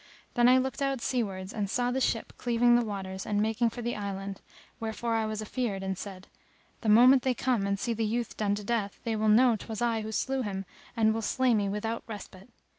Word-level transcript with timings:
Then 0.33 0.49
I 0.49 0.57
looked 0.57 0.81
out 0.81 0.99
seawards 0.99 1.53
and 1.53 1.69
saw 1.69 1.91
the 1.91 2.01
ship 2.01 2.33
cleaving 2.35 2.75
the 2.75 2.83
waters 2.83 3.23
and 3.23 3.39
making 3.39 3.69
for 3.69 3.83
the 3.83 3.95
island, 3.95 4.41
wherefore 4.79 5.13
I 5.13 5.27
was 5.27 5.43
afeard 5.43 5.83
and 5.83 5.95
said, 5.95 6.25
"The 6.81 6.89
moment 6.89 7.21
they 7.21 7.35
come 7.35 7.67
and 7.67 7.79
see 7.79 7.93
the 7.93 8.03
youth 8.03 8.35
done 8.35 8.55
to 8.55 8.63
death, 8.63 8.99
they 9.03 9.15
will 9.15 9.29
know 9.29 9.55
'twas 9.55 9.79
I 9.79 10.01
who 10.01 10.11
slew 10.11 10.41
him 10.41 10.65
and 10.97 11.13
will 11.13 11.21
slay 11.21 11.53
me 11.53 11.69
without 11.69 12.01
respite." 12.07 12.49